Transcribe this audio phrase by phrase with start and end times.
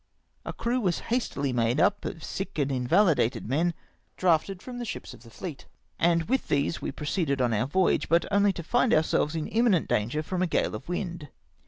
[0.45, 3.75] A crew was hastily made up of sick and invahded men
[4.17, 5.67] drafted from the ships of the fleet,
[5.99, 9.87] and with these we proceeded on our voyage, but only to find ourselves in imminent
[9.87, 11.27] danger from a gale of wind.